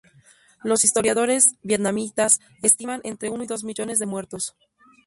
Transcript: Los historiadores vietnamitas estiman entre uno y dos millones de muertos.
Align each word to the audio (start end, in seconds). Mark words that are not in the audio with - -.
Los 0.63 0.83
historiadores 0.83 1.57
vietnamitas 1.61 2.39
estiman 2.63 3.01
entre 3.03 3.29
uno 3.29 3.43
y 3.43 3.45
dos 3.45 3.63
millones 3.63 3.99
de 3.99 4.07
muertos. 4.07 4.55